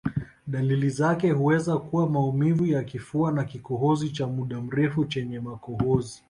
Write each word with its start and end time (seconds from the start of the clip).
Dalili 0.47 0.89
zake 0.89 1.31
huweza 1.31 1.77
kuwa 1.77 2.09
maumivu 2.09 2.65
ya 2.65 2.83
kifua 2.83 3.31
na 3.31 3.43
kikohozi 3.43 4.09
cha 4.09 4.27
muda 4.27 4.61
mrefu 4.61 5.05
chenye 5.05 5.39
makohozi 5.39 6.19